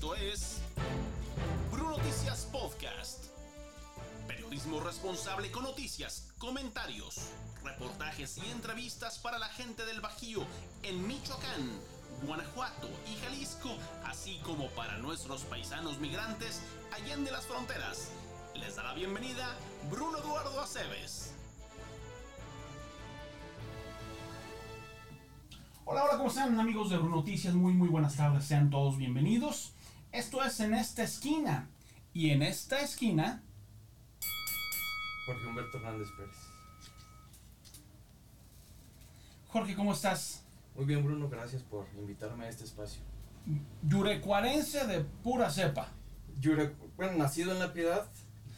[0.00, 0.62] Esto es
[1.70, 3.26] Bruno Noticias Podcast.
[4.26, 7.32] Periodismo responsable con noticias, comentarios,
[7.62, 10.40] reportajes y entrevistas para la gente del Bajío
[10.84, 11.78] en Michoacán,
[12.26, 13.68] Guanajuato y Jalisco,
[14.06, 16.62] así como para nuestros paisanos migrantes
[16.92, 18.10] allende las fronteras.
[18.54, 19.54] Les da la bienvenida
[19.90, 21.34] Bruno Eduardo Aceves.
[25.84, 27.52] Hola, hola, ¿cómo están amigos de Bruno Noticias?
[27.52, 29.74] Muy, muy buenas tardes, sean todos bienvenidos.
[30.12, 31.68] Esto es En esta esquina.
[32.12, 33.42] Y en esta esquina...
[35.26, 36.36] Jorge Humberto Hernández Pérez.
[39.48, 40.44] Jorge, ¿cómo estás?
[40.74, 43.00] Muy bien, Bruno, gracias por invitarme a este espacio.
[43.82, 45.88] Yurecuarense de pura cepa.
[46.40, 48.08] Yure, bueno, nacido en La Piedad,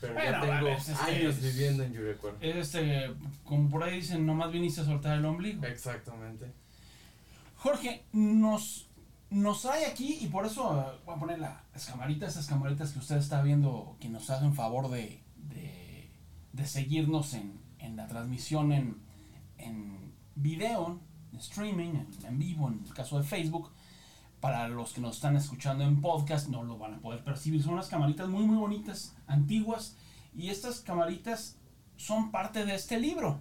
[0.00, 2.36] pero ya tengo vale, es que años es- viviendo en Yurecuaro.
[2.41, 5.64] Este, como por ahí dicen, nomás viniste a soltar el ombligo.
[5.66, 6.52] Exactamente.
[7.56, 8.88] Jorge, nos,
[9.32, 12.92] nos trae aquí y por eso eh, voy a poner la- las camaritas, esas camaritas
[12.92, 16.11] que usted está viendo, que nos hacen favor de, de,
[16.52, 18.97] de seguirnos en, en la transmisión en,
[19.58, 21.00] en video,
[21.33, 21.92] en streaming,
[22.25, 23.70] en vivo, en el caso de Facebook.
[24.41, 27.62] Para los que nos están escuchando en podcast no lo van a poder percibir.
[27.62, 29.97] Son unas camaritas muy muy bonitas, antiguas.
[30.34, 31.56] Y estas camaritas
[31.97, 33.38] son parte de este libro.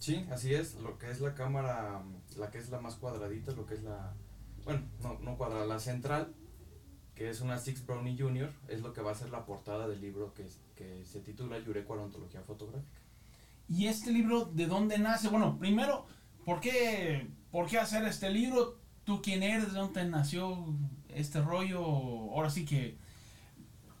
[0.00, 0.74] Sí, así es.
[0.74, 2.02] Lo que es la cámara,
[2.36, 4.12] la que es la más cuadradita, lo que es la.
[4.68, 6.34] Bueno, no, no cuadrada, la central,
[7.14, 10.02] que es una Six Brownie Junior, es lo que va a ser la portada del
[10.02, 13.00] libro que, que se titula Yurecuaro Ontología Fotográfica.
[13.66, 15.28] ¿Y este libro de dónde nace?
[15.28, 16.04] Bueno, primero,
[16.44, 18.78] ¿por qué, ¿por qué hacer este libro?
[19.04, 19.72] ¿Tú quién eres?
[19.72, 20.66] ¿De dónde nació
[21.14, 21.80] este rollo?
[21.80, 22.98] Ahora sí que,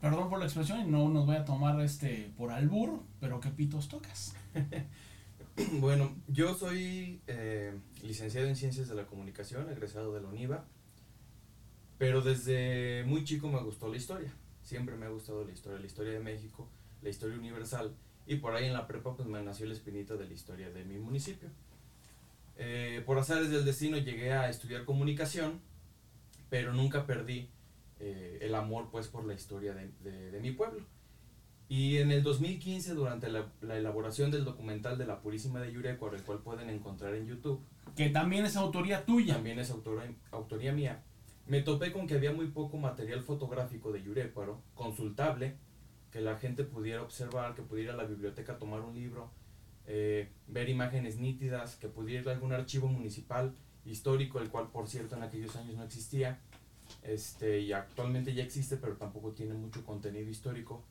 [0.02, 3.48] perdón por la expresión, y no nos voy a tomar este por albur, pero ¿qué
[3.48, 4.34] pitos tocas?
[5.80, 10.64] Bueno, yo soy eh, licenciado en Ciencias de la Comunicación, egresado de la UNIVA,
[11.98, 14.32] pero desde muy chico me gustó la historia.
[14.62, 16.68] Siempre me ha gustado la historia, la historia de México,
[17.02, 17.94] la historia universal,
[18.26, 20.84] y por ahí en la prepa pues me nació la espinita de la historia de
[20.84, 21.48] mi municipio.
[22.56, 25.60] Eh, por azares del destino llegué a estudiar comunicación,
[26.50, 27.48] pero nunca perdí
[28.00, 30.84] eh, el amor pues por la historia de, mi pueblo.
[31.68, 36.16] Y en el 2015, durante la, la elaboración del documental de la Purísima de Yurecuaro,
[36.16, 37.60] el cual pueden encontrar en YouTube,
[37.94, 39.34] Que también es autoría tuya.
[39.34, 41.02] también es autoría mía,
[41.48, 45.56] me topé con que había muy poco material fotográfico de Yurecuaro, consultable,
[46.10, 49.30] que la gente pudiera observar, que pudiera ir a la biblioteca a tomar un libro,
[49.86, 53.54] eh, ver imágenes nítidas, que pudiera ir a algún archivo municipal
[53.86, 56.38] histórico, el cual por cierto en aquellos años no existía,
[57.02, 60.84] este, y actualmente ya existe, pero tampoco tiene mucho contenido histórico.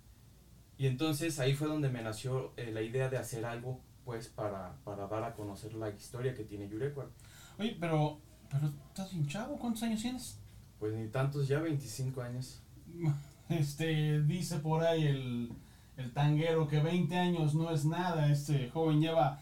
[0.77, 4.77] Y entonces ahí fue donde me nació eh, la idea de hacer algo pues para,
[4.83, 7.11] para dar a conocer la historia que tiene Yurecuaro.
[7.59, 10.39] Oye, pero, pero estás bien chavo, ¿cuántos años tienes?
[10.79, 12.61] Pues ni tantos, ya 25 años.
[13.49, 15.53] Este, dice por ahí el,
[15.95, 18.29] el tanguero que 20 años no es nada.
[18.29, 19.39] Este joven lleva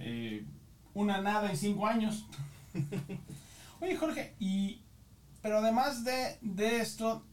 [0.00, 0.44] eh,
[0.92, 2.26] una nada y 5 años.
[3.80, 4.80] Oye, Jorge, y.
[5.40, 7.24] Pero además de, de esto,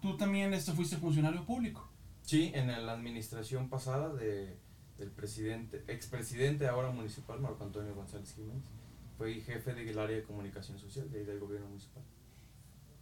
[0.00, 1.91] tú también este, fuiste funcionario público.
[2.22, 4.56] Sí, en la administración pasada de,
[4.98, 8.62] del presidente, expresidente ahora municipal, Marco Antonio González Jiménez.
[9.18, 12.02] Fue jefe del área de comunicación social de ahí del gobierno municipal.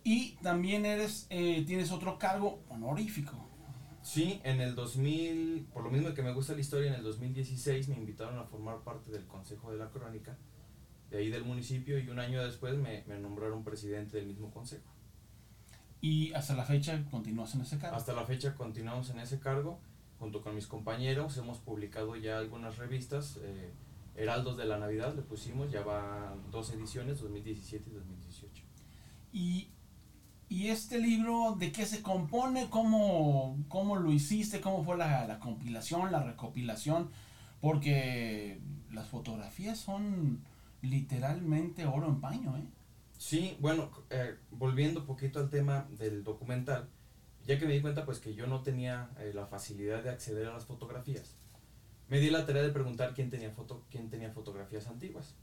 [0.03, 3.37] Y también eres, eh, tienes otro cargo honorífico.
[4.03, 7.89] Sí, en el 2000, por lo mismo que me gusta la historia, en el 2016
[7.89, 10.39] me invitaron a formar parte del Consejo de la Crónica,
[11.11, 14.91] de ahí del municipio, y un año después me, me nombraron presidente del mismo consejo.
[16.01, 17.97] Y hasta la fecha continúas en ese cargo.
[17.97, 19.79] Hasta la fecha continuamos en ese cargo,
[20.19, 23.71] junto con mis compañeros, hemos publicado ya algunas revistas, eh,
[24.17, 28.65] Heraldos de la Navidad le pusimos, ya van dos ediciones, 2017 y 2018.
[29.33, 29.69] Y,
[30.49, 32.69] y este libro, ¿de qué se compone?
[32.71, 34.61] ¿Cómo, cómo lo hiciste?
[34.61, 37.11] ¿Cómo fue la, la compilación, la recopilación?
[37.61, 38.61] Porque
[38.91, 40.41] las fotografías son
[40.83, 42.65] literalmente oro en paño, ¿eh?
[43.21, 46.89] Sí, bueno, eh, volviendo un poquito al tema del documental,
[47.45, 50.49] ya que me di cuenta pues que yo no tenía eh, la facilidad de acceder
[50.49, 51.37] a las fotografías,
[52.09, 55.35] me di la tarea de preguntar quién tenía, foto, quién tenía fotografías antiguas.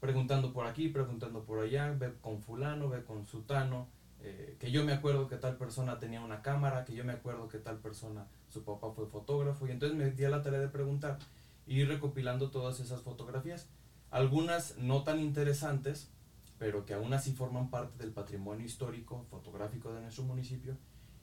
[0.00, 3.88] Preguntando por aquí, preguntando por allá, ve con fulano, ve con sutano,
[4.20, 7.48] eh, que yo me acuerdo que tal persona tenía una cámara, que yo me acuerdo
[7.48, 10.68] que tal persona, su papá fue fotógrafo, y entonces me di a la tarea de
[10.68, 11.18] preguntar
[11.66, 13.66] y ir recopilando todas esas fotografías.
[14.10, 16.10] Algunas no tan interesantes,
[16.58, 20.76] pero que aún así forman parte del patrimonio histórico fotográfico de nuestro municipio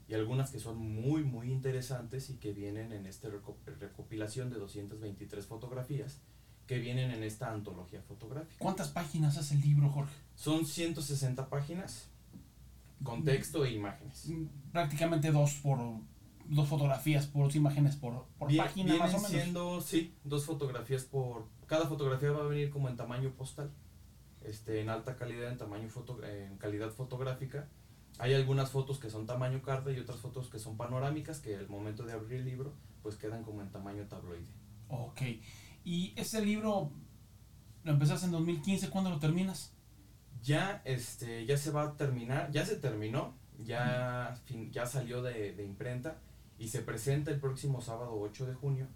[0.07, 4.57] y algunas que son muy muy interesantes y que vienen en esta reco- recopilación de
[4.57, 6.21] 223 fotografías
[6.67, 8.55] que vienen en esta antología fotográfica.
[8.59, 10.13] ¿Cuántas páginas hace el libro, Jorge?
[10.35, 12.07] Son 160 páginas
[13.03, 14.29] con texto e imágenes.
[14.71, 15.79] Prácticamente dos por
[16.47, 19.31] dos fotografías por dos imágenes por, por Bien- página más o menos.
[19.31, 21.47] siendo, sí, dos fotografías por...
[21.65, 23.71] Cada fotografía va a venir como en tamaño postal,
[24.45, 27.67] este, en alta calidad, en tamaño foto, en calidad fotográfica.
[28.17, 31.67] Hay algunas fotos que son tamaño carta y otras fotos que son panorámicas que al
[31.67, 34.47] momento de abrir el libro pues quedan como en tamaño tabloide.
[34.87, 35.21] Ok.
[35.83, 36.91] Y ese libro
[37.83, 39.73] lo empezaste en 2015, ¿cuándo lo terminas?
[40.41, 45.53] Ya, este, ya se va a terminar, ya se terminó, ya, fin- ya salió de,
[45.53, 46.17] de imprenta
[46.57, 48.87] y se presenta el próximo sábado 8 de junio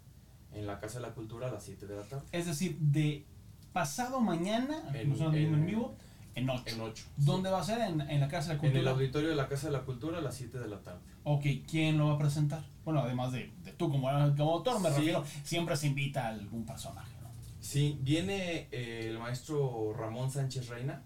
[0.52, 2.26] en la Casa de la Cultura a las 7 de la tarde.
[2.32, 3.26] Es decir, de
[3.72, 5.94] pasado mañana, En- en- en vivo,
[6.34, 6.62] en 8.
[6.66, 7.04] En 8.
[7.16, 7.80] ¿Dónde va a ser?
[7.80, 8.90] En, en la Casa de la En el Cultura.
[8.92, 11.00] auditorio de la Casa de la Cultura a las 7 de la tarde.
[11.24, 12.64] ok, ¿quién lo va a presentar?
[12.84, 14.96] Bueno, además de, de tú como, como autor, me Sí.
[14.96, 17.28] refiero, siempre se invita a algún personaje, ¿no?
[17.60, 21.02] Sí, viene eh, el maestro Ramón Sánchez Reina.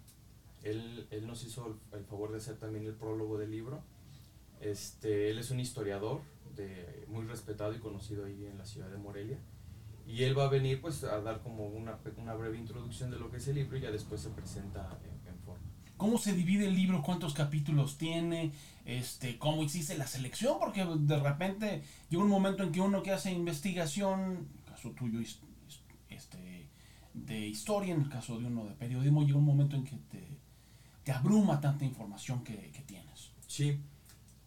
[0.63, 3.83] Él, él nos hizo el, el favor de hacer también el prólogo del libro.
[4.61, 6.21] Este, él es un historiador
[6.55, 9.37] de, muy respetado y conocido ahí en la ciudad de Morelia.
[10.07, 13.31] Y él va a venir pues a dar como una, una breve introducción de lo
[13.31, 15.63] que es el libro y ya después se presenta en, en forma.
[15.97, 17.01] ¿Cómo se divide el libro?
[17.01, 18.51] ¿Cuántos capítulos tiene?
[18.85, 20.57] Este, ¿Cómo hiciste la selección?
[20.59, 24.91] Porque de repente llega un momento en que uno que hace investigación, en el caso
[24.91, 25.19] tuyo
[26.09, 26.69] este,
[27.13, 30.37] de historia, en el caso de uno de periodismo, llega un momento en que te,
[31.03, 33.31] te abruma tanta información que, que tienes.
[33.47, 33.79] Sí,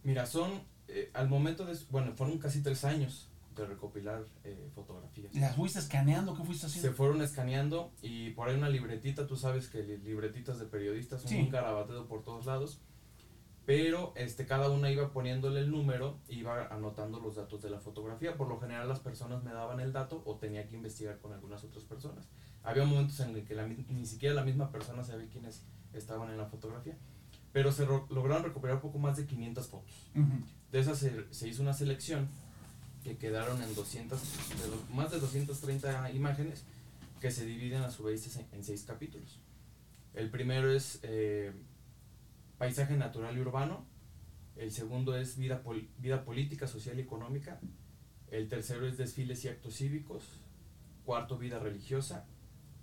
[0.02, 0.50] mira, son,
[0.86, 3.27] eh, al momento de, bueno, fueron casi tres años
[3.58, 5.34] de recopilar eh, fotografías.
[5.34, 6.34] ¿Las fuiste escaneando?
[6.34, 6.88] ¿Qué fuiste haciendo?
[6.90, 11.22] Se fueron escaneando y por ahí una libretita, tú sabes que li- libretitas de periodistas
[11.22, 11.36] son Sí.
[11.40, 12.80] un garabateo por todos lados,
[13.66, 18.36] pero este, cada una iba poniéndole el número, iba anotando los datos de la fotografía.
[18.36, 21.62] Por lo general las personas me daban el dato o tenía que investigar con algunas
[21.64, 22.28] otras personas.
[22.62, 26.38] Había momentos en el que la ni siquiera la misma persona sabía quiénes estaban en
[26.38, 26.96] la fotografía,
[27.52, 30.10] pero se ro- lograron recuperar poco más de 500 fotos.
[30.14, 30.44] Ujú.
[30.72, 32.28] De esas se, se hizo una selección
[33.04, 36.64] que quedaron en 200, de do- más de 230 imágenes
[37.20, 39.38] que se dividen a su vez en, seis capítulos.
[40.14, 41.52] El primero es eh,
[42.58, 43.84] paisaje natural y urbano,
[44.56, 45.62] el segundo es vida,
[45.98, 47.60] vida política, social y económica,
[48.30, 50.24] el tercero es desfiles y actos cívicos,
[51.04, 52.26] cuarto vida religiosa,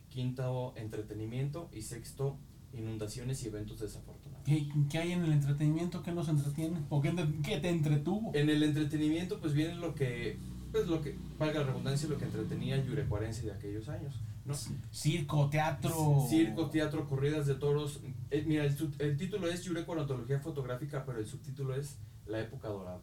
[0.09, 2.38] quinto entretenimiento y sexto
[2.77, 4.45] inundaciones y eventos desafortunados.
[4.45, 6.04] ¿Qué, qué hay en el entretenimiento?
[6.04, 6.81] ¿Qué nos entretiene?
[6.89, 7.13] ¿O qué,
[7.44, 8.31] qué te entretuvo?
[8.33, 10.38] En el entretenimiento, pues viene lo que,
[10.72, 14.54] pues lo que, valga la redundancia, lo que entretenía el yurecuarense de aquellos años, ¿no?
[14.92, 16.25] Circo, teatro.
[16.30, 18.01] Circo, teatro, corridas de toros.
[18.30, 22.68] Eh, mira, el, el título es Yurecuaro Antología Fotográfica, pero el subtítulo es La época
[22.68, 23.01] dorada.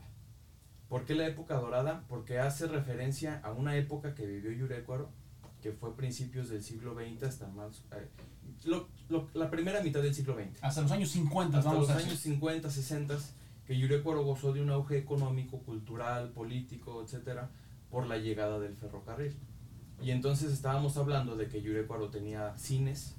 [0.89, 2.05] ¿Por qué la época dorada?
[2.07, 5.11] Porque hace referencia a una época que vivió Yurecuaro,
[5.63, 7.83] que fue principios del siglo XX hasta más...
[7.93, 8.09] eh,
[8.65, 11.97] lo- lo- la primera mitad del siglo XX Hasta los años 50, hasta vamos los
[11.97, 13.19] a años 50, 60,
[13.67, 17.49] que Yurecuaro gozó de un auge económico, cultural, político, etcétera,
[17.91, 19.35] por la llegada del ferrocarril.
[20.03, 23.15] Y entonces estábamos hablando de que Yurecuaro tenía cines,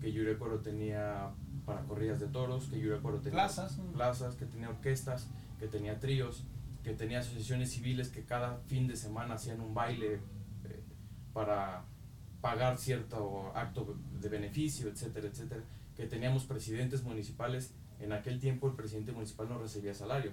[0.00, 1.30] que Yurecuaro tenía
[1.66, 3.78] para corridas de toros, que Yurecuaro tenía Plazas.
[3.92, 5.28] plazas, que tenía orquestas,
[5.58, 6.44] que tenía tríos,
[6.84, 10.20] que tenía asociaciones civiles que cada fin de semana hacían un baile
[11.36, 11.84] para
[12.40, 15.62] pagar cierto acto de beneficio, etcétera, etcétera,
[15.94, 20.32] que teníamos presidentes municipales, en aquel tiempo el presidente municipal no recibía salario,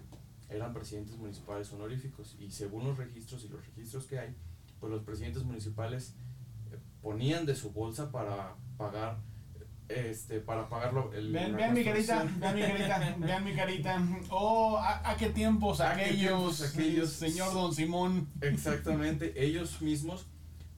[0.50, 4.34] eran presidentes municipales honoríficos y según los registros y los registros que hay,
[4.80, 6.16] pues los presidentes municipales
[6.72, 9.18] eh, ponían de su bolsa para pagar
[9.90, 14.08] este para pagarlo el, Vean, vean mi carita, vean mi carita, vean mi carita.
[14.30, 17.10] Oh, ¿a, a qué tiempos ¿A qué aquellos, tiempos aquellos?
[17.10, 18.30] señor Don Simón?
[18.40, 20.28] Exactamente, ellos mismos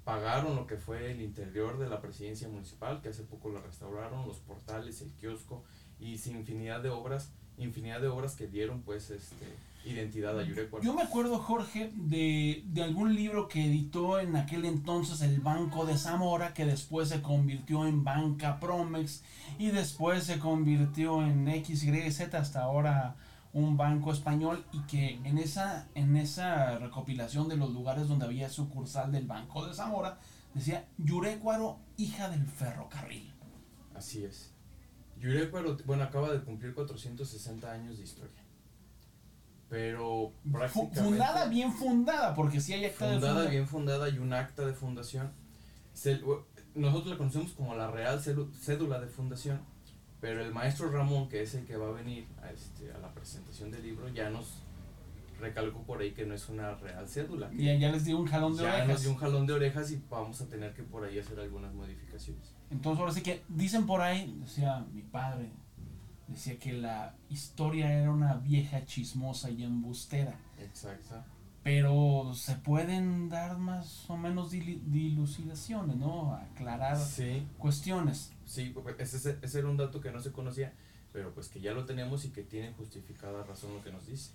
[0.05, 4.27] pagaron lo que fue el interior de la presidencia municipal, que hace poco la restauraron,
[4.27, 5.63] los portales, el kiosco
[5.99, 9.45] y sin infinidad de obras, infinidad de obras que dieron pues este
[9.85, 10.83] identidad a Yurecuaro.
[10.83, 15.85] Yo me acuerdo, Jorge, de, de algún libro que editó en aquel entonces el Banco
[15.85, 19.23] de Zamora, que después se convirtió en Banca Promex
[19.59, 23.15] y después se convirtió en XYZ hasta ahora
[23.55, 28.49] un banco español y que en esa, en esa recopilación de los lugares donde había
[28.49, 30.19] sucursal del Banco de Zamora
[30.53, 33.33] decía Yurecuaro, hija del ferrocarril.
[33.95, 34.51] Así es.
[35.19, 38.41] Yurecuaro, bueno, acaba de cumplir 460 años de historia.
[39.69, 44.17] Pero prácticamente fundada, bien fundada, porque si hay acta de fundada, funda- bien fundada y
[44.19, 45.31] un acta de fundación.
[46.75, 49.61] Nosotros la conocemos como la Real Cédula de Fundación,
[50.25, 53.13] pero el maestro Ramón, que es el que va a venir a, este, a la
[53.13, 54.63] presentación del libro, ya nos
[55.39, 57.47] recalcó por ahí que no es una real cédula.
[57.51, 58.87] que Ya, ya les dio un jalón de ya orejas.
[58.87, 61.71] nos dio un jalón de orejas y vamos a tener que por ahí hacer algunas
[61.75, 62.55] modificaciones.
[62.71, 65.51] Entonces ahora sí que dicen por ahí, decía mi padre,
[66.27, 70.39] decía que la historia era una vieja chismosa y embustera.
[70.59, 71.23] Exacto.
[71.65, 76.35] Pero se pueden dar más o menos dilucidaciones, ¿no?
[76.35, 78.31] Aclarar Sí, cuestiones.
[78.45, 80.73] sí, ese, ese era un dato que no se conocía,
[81.11, 84.29] pero pues que ya lo tenemos y que tiene justificada razón lo que nos dice.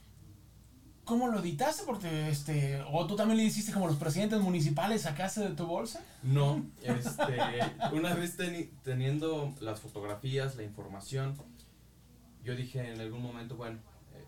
[1.04, 1.84] ¿Cómo lo editaste?
[1.86, 6.02] Porque, este, o tú también le hiciste como los presidentes municipales, sacaste de tu bolsa.
[6.24, 7.38] No, este,
[7.96, 11.36] una vez teni- teniendo las fotografías, la información,
[12.42, 13.78] yo dije en algún momento, bueno,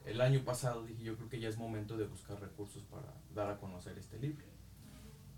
[0.06, 3.50] el año pasado dije, yo creo que ya es momento de buscar recursos para dar
[3.50, 4.44] a conocer este libro.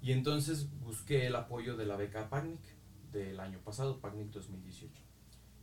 [0.01, 2.61] Y entonces busqué el apoyo de la beca PACNIC
[3.13, 4.93] del año pasado, PACNIC 2018,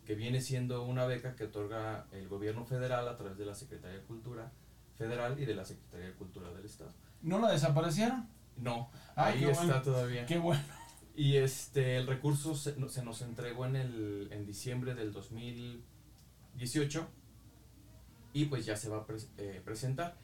[0.05, 3.99] que viene siendo una beca que otorga el gobierno federal a través de la Secretaría
[3.99, 4.51] de Cultura
[4.97, 6.91] Federal y de la Secretaría de Cultura del Estado.
[7.21, 8.27] ¿No la desaparecieron?
[8.57, 9.81] No, Ah, ahí está bueno.
[9.81, 10.25] todavía.
[10.25, 10.63] Qué bueno.
[11.15, 17.07] Y este, el recurso se, se nos entregó en, el, en diciembre del 2018
[18.33, 20.17] y pues ya se va a pres- eh, presentar.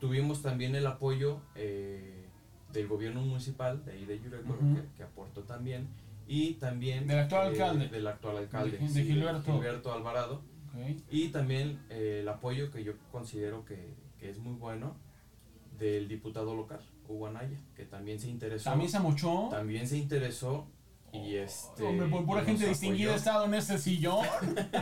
[0.00, 2.26] Tuvimos también el apoyo eh,
[2.72, 4.74] del gobierno municipal de ahí de Yurecuaro Ujú.
[4.76, 5.88] que, que aportó también
[6.26, 7.88] y también Del actual alcalde.
[7.88, 9.52] del actual alcalde De- de sí, Gilberto.
[9.52, 10.42] Gilberto Alvarado
[10.74, 11.00] Ok.
[11.10, 14.96] y también eh, el apoyo que yo considero que, que es muy bueno
[15.78, 19.48] del diputado local Hugo Anaya que también se interesó También se mochó.
[19.50, 20.66] también se interesó
[21.12, 24.26] y este Hombre, por pura gente distinguida ha estado en este sillón.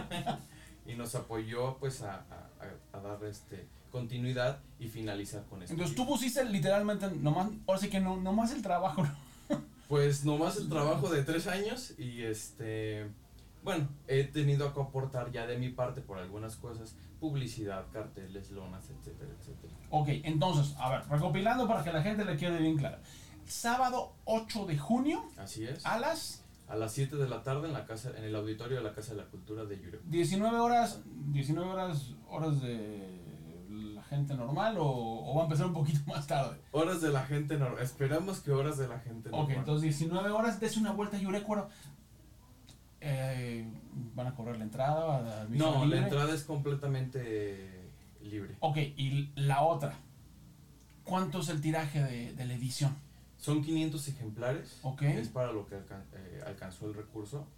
[0.87, 5.75] y nos apoyó pues a, a- a- a dar este continuidad y finalizar con esto
[5.75, 9.03] Entonces tú pusiste literalmente, nomás, ahora sí que no, nomás el trabajo.
[9.89, 13.11] pues nomás el trabajo de tres años y este
[13.63, 18.85] bueno he tenido que aportar ya de mi parte por algunas cosas publicidad carteles lonas
[18.91, 22.99] etcétera etcétera Ok, entonces, a ver, recopilando para que la gente le quede bien clara.
[23.47, 26.42] Sábado 8 de junio así es a las
[26.73, 29.13] a las 7 de la tarde en la casa en el auditorio de la casa
[29.13, 33.21] de la cultura de Yurek 19 horas, 19 horas, horas de
[33.95, 36.59] la gente normal o, o va a empezar un poquito más tarde.
[36.71, 39.57] horas de la gente normal esperamos que horas de la gente Ok, normal.
[39.59, 41.69] entonces 19 horas, des una vuelta a Yurecuaro.
[43.01, 43.67] Eh,
[44.15, 45.17] ¿Van a cobrar la entrada?
[45.17, 45.99] ¿A- a visa No, la libre?
[46.05, 47.91] entrada es completamente
[48.23, 48.57] libre.
[48.61, 49.95] Ok, y la otra.
[51.05, 52.97] ¿Cuánto es el tiraje de, de la edición?
[53.43, 54.79] Son 500 ejemplares.
[54.85, 55.03] Ok.
[55.03, 57.49] Es para lo que alcan- eh, alcanzó el recurso.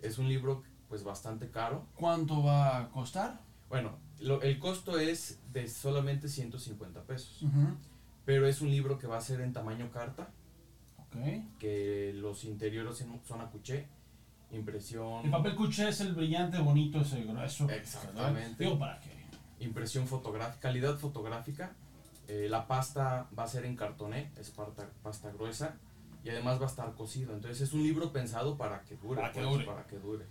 [0.00, 1.88] Es un libro pues bastante caro.
[1.96, 3.40] ¿Cuánto va a costar?
[3.68, 7.42] Bueno, lo- el costo es de solamente 150 pesos.
[7.42, 7.76] Ujú,
[8.24, 10.30] Pero es un libro que va a ser en tamaño carta,
[10.98, 11.16] Ok.
[11.58, 13.88] que los interiores son- a cuché,
[14.52, 17.68] impresión, El papel cuché es el brillante, bonito, ese grueso.
[17.68, 18.62] Exactamente.
[18.64, 19.10] Digo, para que.
[19.58, 21.74] impresión fotográfica, calidad fotográfica.
[22.28, 25.76] Eh, la pasta va a ser en cartoné, es pasta, pasta gruesa
[26.24, 27.34] y además va a estar cocido.
[27.34, 29.20] Entonces es un libro pensado para que dure.
[29.20, 29.64] Para que pues, dure.
[29.66, 30.26] Para que dure.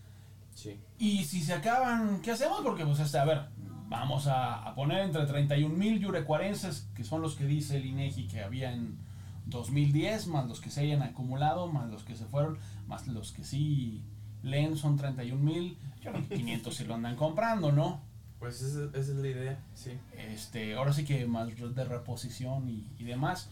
[0.56, 0.80] Sí.
[0.98, 2.62] Y si se acaban, ¿qué hacemos?
[2.62, 3.48] Porque, pues, este, a ver,
[3.88, 8.28] vamos a, a poner entre 31 mil yurecuarenses, que son los que dice el INEGI
[8.28, 8.98] que había en
[9.46, 12.58] 2010, más los que se hayan acumulado, más los que se fueron,
[12.88, 14.04] más los que sí
[14.42, 15.78] leen son 31 mil.
[16.02, 18.02] Yo creo que 500 se lo andan comprando, ¿no?
[18.44, 19.98] Pues esa, esa es la idea, sí.
[20.18, 23.50] Este, ahora sí que más de reposición y, y demás.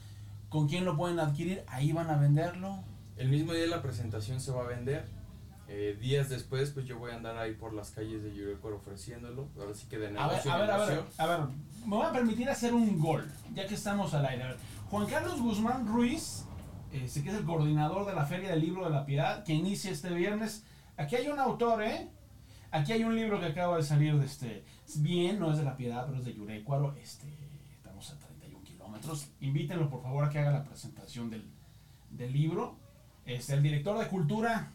[0.50, 1.64] ¿Con quién lo pueden adquirir?
[1.68, 2.84] Ahí van a venderlo.
[3.16, 5.06] El mismo día de la presentación se va a vender.
[5.70, 9.48] Eh, días después, pues yo voy a andar ahí por las calles de Yurecuaro ofreciéndolo.
[9.58, 11.40] Ahora sí que de A ver, negocio a ver, a ver, a ver,
[11.86, 14.44] me voy a permitir hacer un gol, ya que estamos al aire.
[14.44, 14.58] A ver,
[14.90, 16.44] Juan Carlos Guzmán Ruiz,
[16.92, 19.90] este, que es el coordinador de la Feria del Libro de la Piedad, que inicia
[19.90, 20.66] este viernes.
[20.98, 22.10] Aquí hay un autor, ¿eh?
[22.72, 24.64] Aquí hay un libro que acaba de salir de este.
[24.96, 26.96] Bien, no es de la Piedad, pero es de Yurecuaro.
[26.96, 27.28] Este,
[27.76, 29.28] estamos a 31 kilómetros.
[29.42, 31.50] Invítenlo, por favor, a que haga la presentación del,
[32.10, 32.78] del libro.
[33.26, 34.72] Este, el director de Cultura,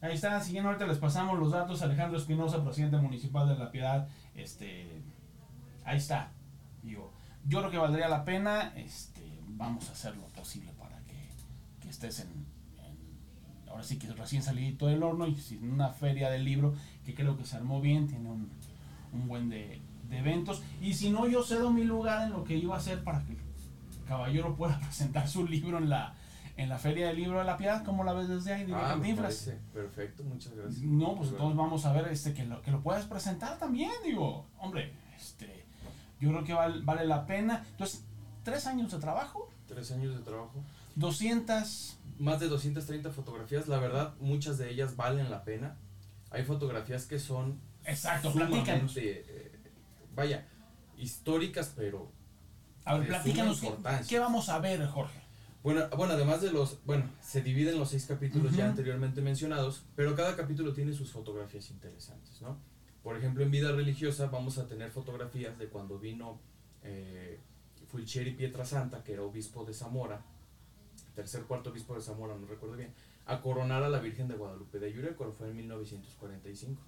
[0.00, 1.82] Ahí está, siguiendo ahorita les pasamos los datos.
[1.82, 4.08] Alejandro Espinosa, presidente municipal de La Piedad.
[4.34, 5.02] Este,
[5.84, 6.30] ahí está.
[6.82, 7.12] Digo,
[7.44, 8.72] yo creo que valdría la pena.
[8.76, 11.16] Este, vamos a hacer lo posible para que,
[11.80, 12.46] que estés en,
[13.70, 17.36] ahora sí que recién salidito del horno y sin una feria del libro que creo
[17.36, 18.50] que se armó bien, tiene un,
[19.12, 20.62] un buen de, de eventos.
[20.80, 23.32] Y si no, yo cedo mi lugar en lo que iba a hacer para que
[23.32, 23.38] el
[24.06, 26.14] caballero pueda presentar su libro en la,
[26.56, 27.84] en la feria del libro de La Piedad.
[27.84, 28.64] ¿Cómo la ves desde ahí?
[28.64, 29.14] Digo, Ah, me
[29.72, 30.82] perfecto, muchas gracias.
[30.82, 33.90] No, pues De entonces vamos a ver este que lo, que lo puedas presentar también,
[34.04, 35.64] digo, hombre, este,
[36.20, 37.64] yo creo que val- vale la pena.
[37.70, 38.04] Entonces,
[38.42, 40.62] tres años de trabajo, Tres años de trabajo.
[40.96, 43.68] 200, Más de 230 fotografías.
[43.68, 45.76] La verdad, muchas de ellas valen la pena.
[46.30, 49.52] Hay fotografías que son exacto, sumamente, eh,
[50.14, 50.46] vaya,
[50.98, 52.12] históricas, pero
[52.84, 53.62] A ver, platícanos,
[54.08, 55.20] ¿qué, vamos a ver, Jorge?
[55.62, 60.14] Bueno, bueno, además de los, bueno, se dividen los seis capítulos ya anteriormente mencionados, pero
[60.14, 62.58] cada capítulo tiene sus fotografías interesantes, ¿no?
[63.02, 66.40] Por ejemplo, en vida religiosa vamos a tener fotografías de cuando vino
[66.82, 67.40] eh,
[67.86, 70.22] Fulcieri Pietrasanta, que era obispo de Zamora,
[71.18, 72.94] tercer cuarto obispo de Zamora, no recuerdo bien,
[73.26, 76.80] a coronar a la Virgen de Guadalupe de Yurecuaro, fue en 1945,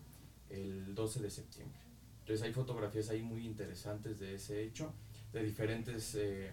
[0.51, 1.81] el 12 de septiembre.
[2.21, 4.95] Entonces hay fotografías ahí muy interesantes de ese hecho,
[5.33, 6.15] de diferentes...
[6.15, 6.53] Eh,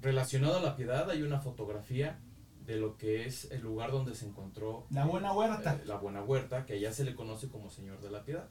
[0.00, 2.18] relacionado a la piedad hay una fotografía
[2.64, 5.74] de lo que es el lugar donde se encontró la buena huerta.
[5.74, 8.48] Eh, la buena huerta, que allá se le conoce como Señor de la Piedad.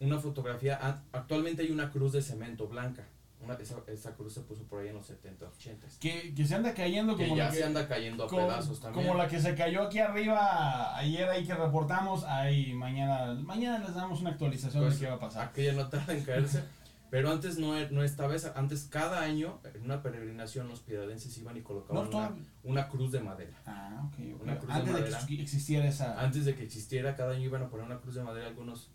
[0.00, 3.06] Una fotografía, actualmente hay una cruz de cemento blanca.
[3.42, 5.86] Una, esa, esa, cruz se puso por ahí en los 70, 80.
[6.00, 9.06] Que, que se anda cayendo como que ya se anda cayendo a pedazos también.
[9.06, 12.24] Como la que se cayó aquí arriba ayer ahí que reportamos.
[12.24, 15.48] Ahí mañana, mañana les damos una actualización de Pues, qué va a pasar.
[15.48, 16.62] Aquella no tarda en caerse.
[17.12, 18.54] Pero antes no, e- no estaba esa.
[18.56, 23.12] Antes, cada año, en una peregrinación, los piedadenses iban y colocaban No, una, una cruz
[23.12, 23.52] de madera.
[23.66, 24.40] Ah, ok.
[24.40, 25.26] Una cruz de Antes de, madera.
[25.26, 26.18] que existiera esa.
[26.18, 28.90] Antes de que existiera, cada año iban a poner una cruz de madera algunos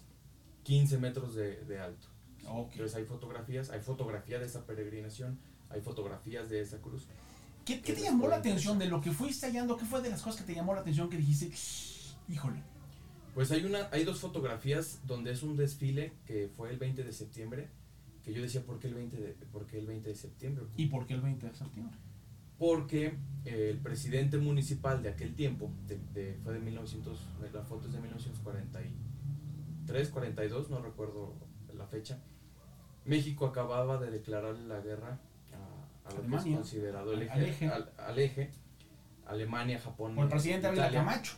[0.63, 2.07] 15 metros de, de alto.
[2.73, 5.37] Entonces hay fotografías, hay fotografía de esa peregrinación,
[5.69, 7.07] hay fotografías de esa cruz.
[7.65, 9.75] ¿Qué, qué te llamó la atención de lo que fuiste hallando?
[9.77, 11.51] ¿Qué fue de las cosas que te llamó la atención que dijiste,
[12.29, 12.61] híjole?
[13.33, 17.11] Pues hay una, hay dos fotografías donde es un desfile que fue el 20 de
[17.13, 17.69] septiembre,
[18.23, 20.65] que yo decía, ¿por qué el 20 de, por qué el 20 de septiembre?
[20.77, 21.97] ¿Y por qué el 20 de septiembre?
[22.57, 27.19] Porque eh, el presidente municipal de aquel tiempo, de, de- fue de 1900,
[27.53, 31.35] la foto es de 1943, 42, no recuerdo
[31.75, 32.19] la fecha,
[33.07, 35.19] México acababa de declararle la guerra
[35.53, 38.51] a, a lo que es considerado el Al eje, al- al eje,
[39.25, 41.33] Alemania, Japón, Por el presidente Ávila Camacho.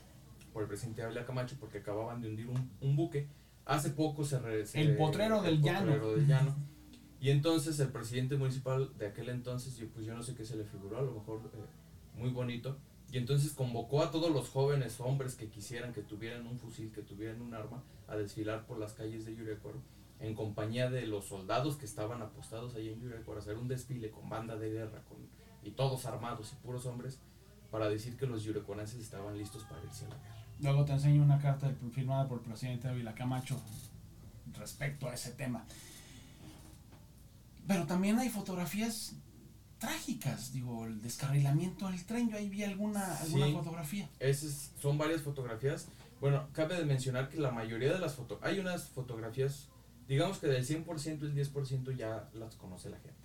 [0.53, 3.27] por el presidente Ávila Camacho, porque acababan de hundir un, un buque.
[3.65, 4.39] Hace poco se...
[4.39, 5.79] re- se- El potrero del llano.
[5.87, 6.55] potrero del llano.
[7.21, 10.55] Y entonces el presidente municipal de aquel entonces, yo, pues yo no sé qué se
[10.55, 11.57] le figuró, a lo mejor eh,
[12.15, 12.77] muy bonito.
[13.11, 17.01] Y entonces convocó a todos los jóvenes hombres que quisieran, que tuvieran un fusil, que
[17.01, 19.79] tuvieran un arma, a desfilar por las calles de Yurecuaro
[20.19, 24.11] en compañía de los soldados que estaban apostados ahí en Yurecuaro, a hacer un desfile
[24.11, 25.17] con banda de guerra con,
[25.63, 27.19] y todos armados y puros hombres
[27.71, 30.35] para decir que los yurecuarenses estaban listos para irse a la guerra.
[30.59, 33.61] Luego te enseño una carta firmada por el presidente Ávila Camacho
[34.57, 35.63] respecto a ese tema.
[37.67, 39.13] Pero también hay fotografías
[39.77, 43.53] trágicas, digo, el descarrilamiento del tren, yo ahí vi alguna, alguna Sí.
[43.53, 44.09] fotografía.
[44.19, 45.87] Esas son varias fotografías.
[46.19, 49.69] Bueno, cabe de mencionar que la mayoría de las fotos, hay unas fotografías,
[50.09, 53.15] digamos que del 100% el 10% ya las conoce la gente.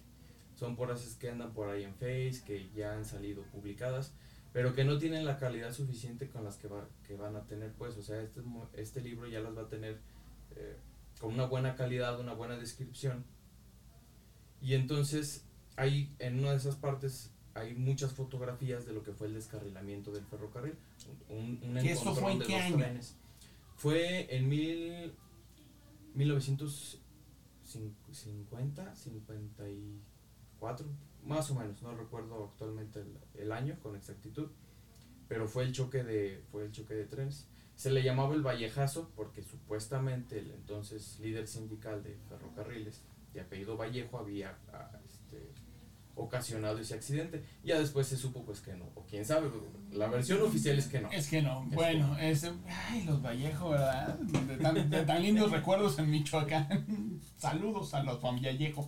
[0.55, 4.13] Son por esas que andan por ahí en Face, que ya han salido publicadas,
[4.53, 7.73] pero que no tienen la calidad suficiente con las que, va, que van a tener,
[7.73, 8.41] pues, o sea, este,
[8.75, 9.99] este libro ya las va a tener
[10.55, 10.77] eh,
[11.19, 13.25] con una buena calidad, una buena descripción.
[14.61, 15.45] Y entonces,
[15.77, 20.11] hay en una de esas partes hay muchas fotografías de lo que fue el descarrilamiento
[20.13, 20.75] del ferrocarril.
[21.29, 22.77] Un, un ¿Que esto fue en encontrón de qué dos año?
[22.77, 23.17] trenes.
[23.77, 25.15] Fue en mil,
[26.15, 30.87] 1950, 54,
[31.25, 34.49] más o menos, no recuerdo actualmente el, el año con exactitud,
[35.29, 37.47] pero fue el choque de fue el choque de trenes.
[37.77, 43.77] Se le llamaba el Vallejazo porque supuestamente el entonces líder sindical de ferrocarriles de apellido
[43.77, 45.51] Vallejo había ah, este,
[46.17, 47.45] ocasionado ese accidente.
[47.63, 49.51] Ya después se supo pues que no, o quién sabe,
[49.91, 51.11] la versión oficial es que no.
[51.11, 54.19] Es que no, Es bueno, este, ay, los Vallejo, ¿verdad?
[54.19, 57.21] De tan, de tan lindos recuerdos en Michoacán.
[57.37, 58.87] Saludos a los Juan Vallejo.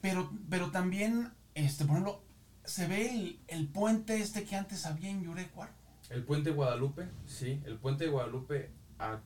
[0.00, 2.22] Pero, pero también, este, por ejemplo,
[2.64, 5.72] se ve el, el puente este que antes había en Yurecuaro.
[6.10, 9.20] El puente Guadalupe, sí, el puente de Guadalupe a-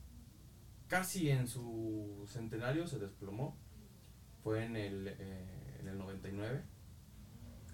[0.87, 3.57] casi en su centenario se desplomó.
[4.45, 6.63] Fue en el, eh, en el 99.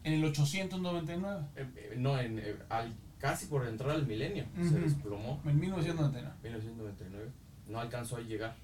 [0.05, 1.47] En el 899.
[1.57, 5.40] Eh, eh, no, en, eh, al, casi por entrar al milenio se desplomó.
[5.45, 6.37] En 1999.
[6.43, 7.31] 1999.
[7.69, 8.57] No alcanzó a llegar.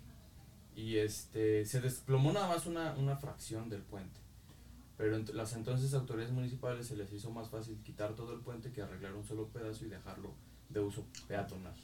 [0.77, 4.21] Y este se desplomó nada más una, una fracción del puente.
[4.97, 8.71] Pero ent- las entonces autoridades municipales se les hizo más fácil quitar todo el puente
[8.71, 10.35] que arreglar un solo pedazo y dejarlo
[10.69, 11.75] de uso peatonal.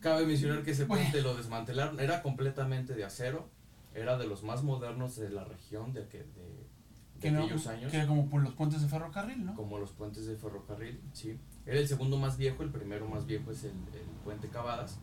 [0.00, 1.04] Cabe mencionar que ese Bueno.
[1.04, 3.48] puente lo desmantelaron, era completamente de acero,
[3.94, 7.66] era de los más modernos de la región de, que- de, de Que, no, aquellos
[7.66, 9.54] años que era como por los puentes de ferrocarril, ¿no?
[9.54, 11.38] como los puentes de ferrocarril, sí.
[11.66, 14.98] Era el segundo más viejo, el primero más viejo es el, el puente Cavadas.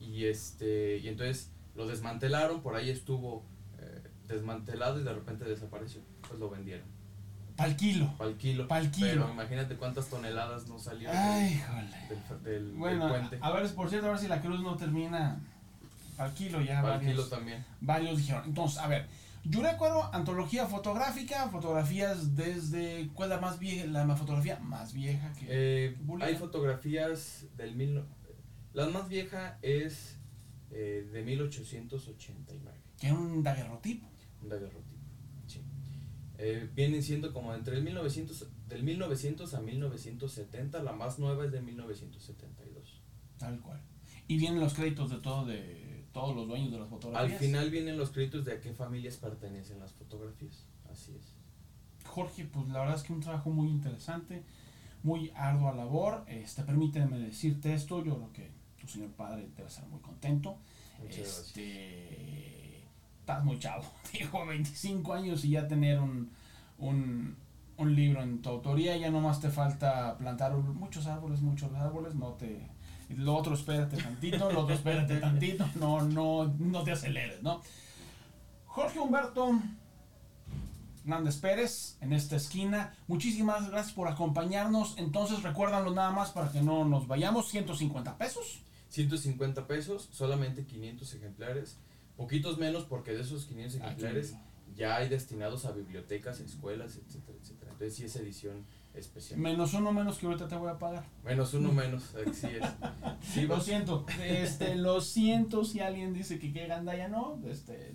[0.00, 3.44] Y este y entonces lo desmantelaron, por ahí estuvo
[3.78, 6.00] eh, desmantelado y de repente desapareció.
[6.26, 6.86] Pues lo vendieron.
[7.56, 8.12] Pal kilo.
[8.18, 8.68] Al kilo.
[8.68, 9.06] Pa'l kilo.
[9.08, 11.62] Pero imagínate cuántas toneladas no salieron Ay,
[12.08, 13.38] del, del- del Bueno, puente.
[13.40, 15.40] a ver, por cierto, a ver si la cruz no termina
[16.18, 16.80] al kilo ya.
[16.80, 17.64] Al varios, kilo también.
[17.80, 18.42] varios dijeron.
[18.46, 19.06] Entonces, a ver,
[19.48, 23.08] Yurecuaro, antología fotográfica, fotografías desde.
[23.14, 23.86] ¿Cuál es la más vieja?
[23.86, 25.46] La fotografía más vieja que.
[25.48, 28.02] Eh, hay fotografías del mil,
[28.72, 30.16] La más vieja es
[30.72, 32.76] eh, de 1889.
[32.98, 34.08] Que era un daguerrotipo.
[34.42, 35.04] Un daguerrotipo,
[35.46, 35.62] sí.
[36.38, 41.52] Eh, vienen siendo como entre el 1900, del 1900 a 1970, la más nueva es
[41.52, 43.02] de 1972.
[43.38, 43.80] Tal cual.
[44.28, 47.32] Y vienen los créditos de todo de todos los dueños de las fotografías.
[47.32, 50.64] Al final vienen los créditos de a qué familias pertenecen las fotografías.
[50.90, 51.36] Así es.
[52.06, 54.42] Jorge, pues la verdad es que un trabajo muy interesante,
[55.02, 56.24] muy ardua labor.
[56.26, 60.56] Este, permíteme decirte esto, yo creo que tu señor padre debe estar muy contento.
[61.02, 62.84] Muchas este,
[63.20, 66.30] estás muy chavo, dijo 25 años y ya tener un,
[66.78, 67.36] un,
[67.76, 72.32] un libro en tu autoría, ya nomás te falta plantar muchos árboles, muchos árboles, no
[72.32, 72.70] te
[73.08, 77.62] lo otro espérate tantito, lo otro espérate tantito, no, no, no te aceleres, ¿no?
[78.66, 79.58] Jorge Humberto
[81.06, 82.94] Hernández Pérez en esta esquina.
[83.06, 84.98] Muchísimas gracias por acompañarnos.
[84.98, 87.48] Entonces, recuérdanlo nada más para que no nos vayamos.
[87.48, 88.60] 150 pesos.
[88.88, 91.78] 150 pesos, solamente 500 ejemplares.
[92.16, 94.34] Poquitos menos porque de esos 500 ejemplares
[94.74, 97.72] ya hay destinados a bibliotecas, escuelas, etcétera, etcétera.
[97.72, 99.38] Entonces sí es edición especial.
[99.38, 101.04] Menos uno menos que ahorita te voy a pagar.
[101.24, 102.62] Menos uno menos, así es.
[103.20, 107.94] Sí, lo siento, este, lo siento si alguien dice que qué ganda ya no, este,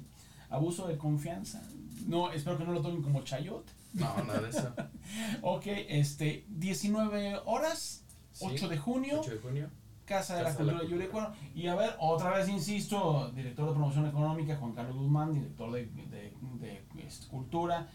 [0.49, 1.63] abuso de confianza.
[2.05, 3.71] No, espero que no lo tomen como chayote.
[3.93, 4.73] No, nada de eso.
[5.41, 8.03] ok, este, 19 horas,
[8.39, 9.19] 8 de junio.
[9.21, 9.69] 8 de junio.
[10.05, 11.33] Casa de la Cultura de Yurecuaro.
[11.55, 15.85] Y a ver, otra vez insisto, director de promoción económica, Juan Carlos Guzmán, director de,
[15.85, 17.87] de, de, este, cultura,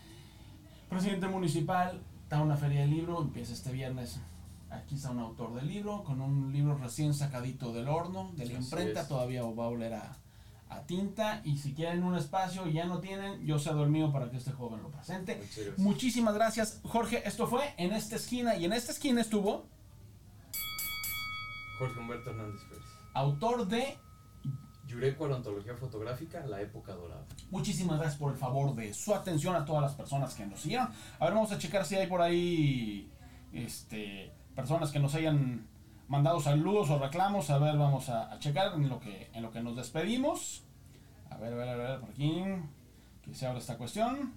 [0.88, 4.19] presidente municipal, está una feria del libro, empieza este viernes.
[4.69, 8.55] Aquí está un autor del libro, con un libro recién sacadito del horno, de la
[8.55, 10.17] imprenta, todavía va a oler a,
[10.69, 14.11] a tinta y si quieren un espacio y ya no tienen, yo cedo el mío
[14.11, 15.41] para que este joven lo presente.
[15.77, 17.23] Muchísimas gracias, Jorge.
[17.29, 19.67] Esto fue en esta esquina y en esta esquina estuvo
[21.79, 22.85] Jorge Humberto Hernández Pérez.
[23.15, 23.97] Autor de
[24.87, 27.25] Yureco Ontología Fotográfica, La Época Dorada.
[27.51, 30.88] Muchísimas gracias por el favor de su atención a todas las personas que nos siguieron.
[31.18, 33.11] A ver, vamos a checar si hay por ahí
[33.53, 35.66] este, personas que nos hayan
[36.09, 37.51] mandado saludos o reclamos.
[37.51, 40.62] A ver, vamos a, checar en lo, que, en lo que nos despedimos.
[41.31, 42.42] A ver, a ver, a ver, por aquí.
[43.22, 44.35] Que se abra esta cuestión.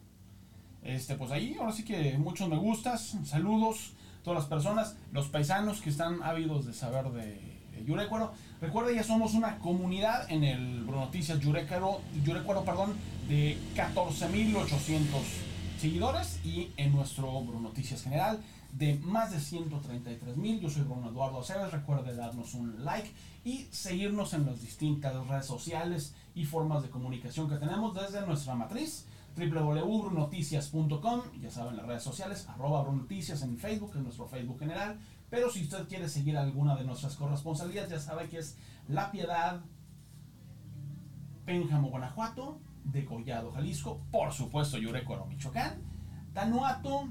[0.81, 3.17] Este, pues ahí, ahora sí que muchos me gustas.
[3.23, 7.48] Saludos a todas las personas, los paisanos que están ávidos de saber de,
[7.85, 8.33] Yurecuaro.
[8.61, 12.95] Recuerda, ya somos una comunidad en el Noticias Yurecuaro, Yurecuaro perdón,
[13.27, 15.07] de 14.800
[15.79, 18.39] seguidores y en nuestro Noticias General
[18.73, 20.59] de más de 133 mil.
[20.59, 21.71] Yo soy Bruno Eduardo Aceves.
[21.71, 23.11] Recuerde darnos un like
[23.43, 28.55] y seguirnos en las distintas redes sociales y formas de comunicación que tenemos desde nuestra
[28.55, 31.21] matriz www.brunoticias.com.
[31.41, 34.99] Ya saben, las redes sociales, arroba Brunoticias en Facebook, en nuestro Facebook general.
[35.29, 39.61] Pero si usted quiere seguir alguna de nuestras corresponsalías, ya sabe que es La Piedad,
[41.45, 45.81] Pénjamo, Guanajuato, Degollado, Jalisco, por supuesto, Yurecuaro, Michoacán,
[46.33, 47.09] Tanuato,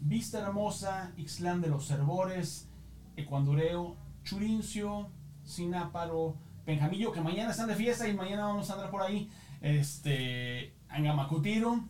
[0.00, 2.68] Vista Hermosa, Ixlán de los Cervores,
[3.16, 5.10] Ecuandureo, Churincio,
[5.44, 9.30] Sináparo, Penjamillo, que mañana están de fiesta y mañana vamos a andar por ahí.
[9.60, 11.84] Este, Angamacutiro,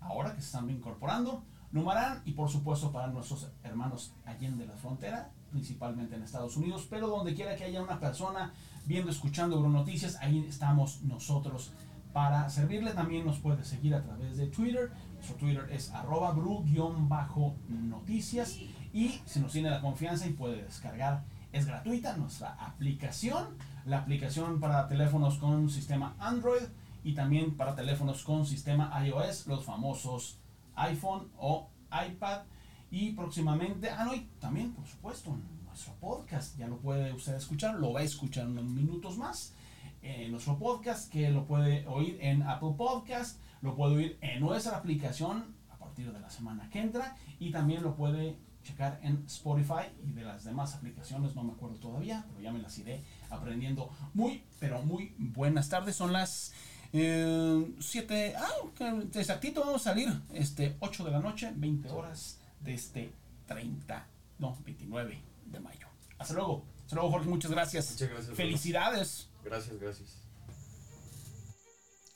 [0.00, 1.44] ahora que se están incorporando.
[1.70, 7.08] Numarán y por supuesto para nuestros hermanos allende la frontera, principalmente en Estados Unidos, pero
[7.08, 8.54] donde quiera que haya una persona
[8.86, 11.72] viendo, escuchando Noticias, ahí estamos nosotros
[12.12, 12.92] para servirle.
[12.92, 14.90] También nos puede seguir a través de Twitter.
[15.14, 18.58] Nuestro Twitter es arroba bru-noticias.
[18.92, 23.56] Y si nos tiene la confianza y puede descargar, es gratuita nuestra aplicación.
[23.84, 26.62] La aplicación para teléfonos con sistema Android
[27.04, 30.38] y también para teléfonos con sistema iOS, los famosos
[30.78, 32.42] iPhone o iPad.
[32.90, 37.74] Y próximamente, ah, no, y también, por supuesto, nuestro podcast, ya lo puede usted escuchar,
[37.74, 39.54] lo va a escuchar unos minutos más
[40.02, 44.76] en nuestro podcast, que lo puede oír en Apple Podcast, lo puede oír en nuestra
[44.76, 49.86] aplicación a partir de la semana que entra y también lo puede checar en Spotify
[50.04, 53.90] y de las demás aplicaciones, no me acuerdo todavía, pero ya me las iré aprendiendo.
[54.14, 56.52] Muy, pero muy buenas tardes, son las
[56.90, 57.76] 7,
[58.10, 63.12] eh, ah, exactito vamos a salir, este 8 de la noche, 20 horas de este
[63.46, 64.06] 30,
[64.38, 65.88] no, 29 de mayo.
[66.18, 66.64] Hasta luego.
[66.82, 67.90] Hasta luego, Jorge, muchas gracias.
[67.92, 68.36] Muchas gracias.
[68.36, 69.28] Felicidades.
[69.44, 70.22] Gracias, gracias.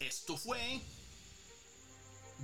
[0.01, 0.81] Esto fue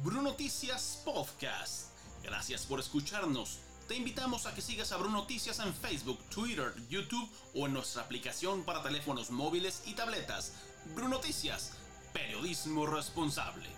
[0.05, 1.93] Bruno Noticias Podcast.
[2.23, 3.61] Gracias por escucharnos.
[3.89, 8.03] Te invitamos a que sigas a Bruno Noticias en Facebook, Twitter, YouTube o en nuestra
[8.03, 10.53] aplicación para teléfonos móviles y tabletas.
[10.95, 11.73] Bruno Noticias,
[12.19, 13.78] periodismo responsable.